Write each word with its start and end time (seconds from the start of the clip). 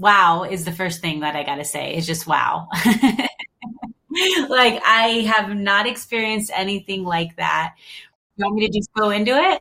Wow 0.00 0.44
is 0.44 0.64
the 0.64 0.72
first 0.72 1.00
thing 1.00 1.20
that 1.20 1.36
I 1.36 1.42
got 1.42 1.56
to 1.56 1.64
say 1.64 1.94
is 1.94 2.06
just 2.06 2.26
wow. 2.26 2.68
like 4.48 4.80
I 4.84 5.30
have 5.32 5.54
not 5.54 5.86
experienced 5.86 6.50
anything 6.54 7.04
like 7.04 7.36
that. 7.36 7.74
You 8.36 8.46
want 8.46 8.56
me 8.56 8.66
to 8.66 8.72
just 8.72 8.90
go 8.94 9.10
into 9.10 9.32
it? 9.32 9.60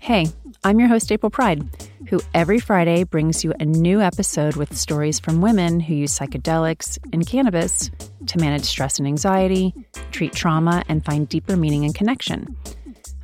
Hey, 0.00 0.26
I'm 0.64 0.80
your 0.80 0.88
host, 0.88 1.12
April 1.12 1.28
Pride, 1.28 1.62
who 2.08 2.20
every 2.32 2.58
Friday 2.58 3.04
brings 3.04 3.44
you 3.44 3.52
a 3.60 3.66
new 3.66 4.00
episode 4.00 4.56
with 4.56 4.74
stories 4.74 5.20
from 5.20 5.42
women 5.42 5.80
who 5.80 5.94
use 5.94 6.18
psychedelics 6.18 6.98
and 7.12 7.26
cannabis 7.26 7.90
to 8.26 8.38
manage 8.38 8.64
stress 8.64 8.98
and 8.98 9.06
anxiety, 9.06 9.74
treat 10.10 10.32
trauma, 10.32 10.82
and 10.88 11.04
find 11.04 11.28
deeper 11.28 11.56
meaning 11.56 11.84
and 11.84 11.94
connection. 11.94 12.56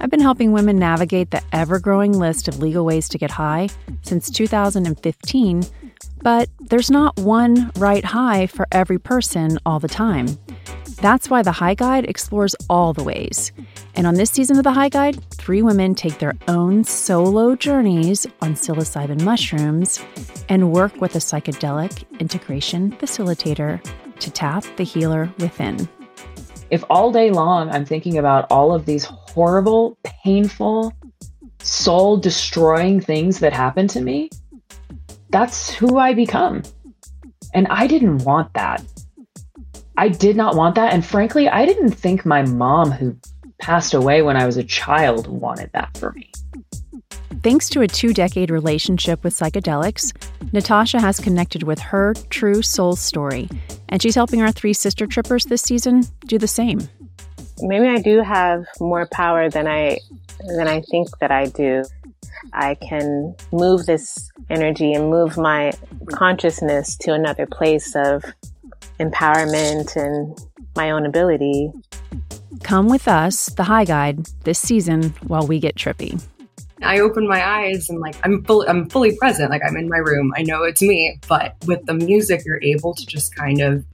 I've 0.04 0.10
been 0.10 0.20
helping 0.20 0.52
women 0.52 0.78
navigate 0.78 1.30
the 1.30 1.40
ever 1.50 1.78
growing 1.78 2.12
list 2.12 2.46
of 2.46 2.58
legal 2.58 2.84
ways 2.84 3.08
to 3.08 3.16
get 3.16 3.30
high 3.30 3.70
since 4.02 4.28
2015, 4.28 5.64
but 6.20 6.50
there's 6.60 6.90
not 6.90 7.18
one 7.20 7.72
right 7.78 8.04
high 8.04 8.46
for 8.46 8.66
every 8.70 8.98
person 8.98 9.58
all 9.64 9.80
the 9.80 9.88
time. 9.88 10.26
That's 11.00 11.30
why 11.30 11.40
the 11.40 11.52
High 11.52 11.72
Guide 11.72 12.04
explores 12.04 12.54
all 12.68 12.92
the 12.92 13.02
ways. 13.02 13.50
And 13.94 14.06
on 14.06 14.16
this 14.16 14.30
season 14.30 14.58
of 14.58 14.64
the 14.64 14.72
High 14.72 14.90
Guide, 14.90 15.24
three 15.30 15.62
women 15.62 15.94
take 15.94 16.18
their 16.18 16.34
own 16.48 16.84
solo 16.84 17.56
journeys 17.56 18.26
on 18.42 18.56
psilocybin 18.56 19.22
mushrooms 19.22 20.04
and 20.50 20.70
work 20.70 21.00
with 21.00 21.14
a 21.14 21.18
psychedelic 21.18 22.04
integration 22.20 22.92
facilitator 22.98 23.82
to 24.20 24.30
tap 24.30 24.66
the 24.76 24.84
healer 24.84 25.32
within. 25.38 25.88
If 26.70 26.84
all 26.90 27.10
day 27.10 27.30
long 27.30 27.70
I'm 27.70 27.86
thinking 27.86 28.18
about 28.18 28.46
all 28.50 28.74
of 28.74 28.84
these 28.84 29.06
horrible, 29.34 29.98
painful, 30.04 30.92
soul 31.60 32.16
destroying 32.16 33.00
things 33.00 33.40
that 33.40 33.52
happen 33.52 33.88
to 33.88 34.00
me, 34.00 34.30
that's 35.30 35.70
who 35.70 35.98
I 35.98 36.14
become. 36.14 36.62
And 37.52 37.66
I 37.68 37.86
didn't 37.86 38.18
want 38.18 38.54
that. 38.54 38.82
I 39.96 40.08
did 40.08 40.36
not 40.36 40.54
want 40.56 40.76
that. 40.76 40.92
And 40.92 41.04
frankly, 41.04 41.48
I 41.48 41.66
didn't 41.66 41.90
think 41.90 42.24
my 42.24 42.42
mom, 42.42 42.90
who 42.90 43.16
passed 43.60 43.94
away 43.94 44.22
when 44.22 44.36
I 44.36 44.46
was 44.46 44.56
a 44.56 44.64
child, 44.64 45.26
wanted 45.26 45.70
that 45.72 45.96
for 45.96 46.12
me. 46.12 46.30
Thanks 47.42 47.68
to 47.70 47.82
a 47.82 47.88
two 47.88 48.14
decade 48.14 48.50
relationship 48.50 49.22
with 49.22 49.34
psychedelics, 49.34 50.12
Natasha 50.52 51.00
has 51.00 51.20
connected 51.20 51.62
with 51.64 51.78
her 51.78 52.14
true 52.30 52.62
soul 52.62 52.96
story, 52.96 53.48
and 53.88 54.00
she's 54.00 54.14
helping 54.14 54.40
our 54.42 54.50
three 54.50 54.72
sister 54.72 55.06
trippers 55.06 55.44
this 55.44 55.62
season 55.62 56.04
do 56.26 56.38
the 56.38 56.48
same 56.48 56.88
maybe 57.64 57.86
I 57.86 58.00
do 58.00 58.20
have 58.20 58.66
more 58.78 59.08
power 59.10 59.50
than 59.50 59.66
I 59.66 59.98
than 60.56 60.68
I 60.68 60.82
think 60.82 61.08
that 61.18 61.30
I 61.30 61.46
do. 61.46 61.84
I 62.52 62.74
can 62.74 63.34
move 63.52 63.86
this 63.86 64.30
energy 64.50 64.92
and 64.92 65.08
move 65.08 65.38
my 65.38 65.72
consciousness 66.10 66.96
to 66.98 67.12
another 67.12 67.46
place 67.46 67.96
of 67.96 68.24
empowerment 69.00 69.96
and 69.96 70.38
my 70.76 70.90
own 70.90 71.06
ability. 71.06 71.72
Come 72.62 72.88
with 72.88 73.08
us, 73.08 73.46
the 73.46 73.64
High 73.64 73.84
Guide, 73.84 74.26
this 74.44 74.58
season 74.58 75.14
while 75.26 75.46
we 75.46 75.58
get 75.58 75.76
trippy. 75.76 76.22
I 76.82 77.00
open 77.00 77.26
my 77.26 77.46
eyes 77.46 77.88
and 77.88 77.98
like 78.00 78.16
I'm 78.24 78.44
fully 78.44 78.68
I'm 78.68 78.90
fully 78.90 79.16
present, 79.16 79.50
like 79.50 79.62
I'm 79.66 79.76
in 79.76 79.88
my 79.88 79.98
room. 79.98 80.32
I 80.36 80.42
know 80.42 80.64
it's 80.64 80.82
me, 80.82 81.18
but 81.28 81.56
with 81.66 81.84
the 81.86 81.94
music 81.94 82.42
you're 82.44 82.62
able 82.62 82.94
to 82.94 83.06
just 83.06 83.34
kind 83.34 83.60
of 83.60 83.84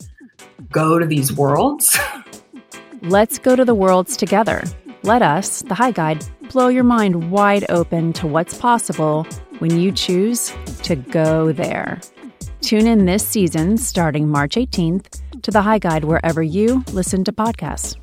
go 0.73 0.99
to 0.99 1.07
these 1.07 1.33
worlds 1.33 1.99
Let's 3.03 3.39
go 3.39 3.57
to 3.57 3.65
the 3.65 3.75
worlds 3.75 4.15
together. 4.15 4.63
Let 5.05 5.23
us, 5.23 5.63
the 5.63 5.75
High 5.75 5.93
Guide, 5.93 6.23
blow 6.51 6.69
your 6.69 6.85
mind 6.85 7.31
wide 7.31 7.65
open 7.71 8.13
to 8.15 8.27
what's 8.27 8.59
possible 8.59 9.27
when 9.59 9.81
you 9.81 9.91
choose 9.91 10.55
to 10.83 10.97
go 10.97 11.51
there. 11.51 12.03
Tune 12.61 12.87
in 12.87 13.07
this 13.07 13.27
season, 13.27 13.79
starting 13.79 14.29
March 14.29 14.57
18th, 14.57 15.23
to 15.41 15.51
the 15.51 15.63
High 15.63 15.79
Guide 15.79 16.05
wherever 16.05 16.43
you 16.43 16.85
listen 16.93 17.25
to 17.25 17.33
podcasts. 17.33 17.97